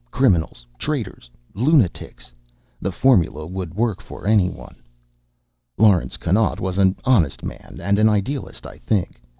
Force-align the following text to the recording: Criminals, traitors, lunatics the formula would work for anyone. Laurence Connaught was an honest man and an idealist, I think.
Criminals, 0.09 0.65
traitors, 0.79 1.29
lunatics 1.53 2.33
the 2.81 2.91
formula 2.91 3.45
would 3.45 3.75
work 3.75 4.01
for 4.01 4.25
anyone. 4.25 4.77
Laurence 5.77 6.17
Connaught 6.17 6.59
was 6.59 6.79
an 6.79 6.95
honest 7.05 7.43
man 7.43 7.77
and 7.79 7.99
an 7.99 8.09
idealist, 8.09 8.65
I 8.65 8.77
think. 8.79 9.21